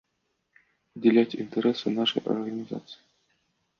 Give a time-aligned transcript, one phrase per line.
[0.93, 2.99] Падзяляць інтарэсы нашай арганізацыі.